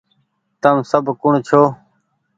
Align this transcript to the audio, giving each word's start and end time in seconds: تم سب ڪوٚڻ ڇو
تم 0.61 0.75
سب 0.91 1.03
ڪوٚڻ 1.21 1.33
ڇو 1.47 1.61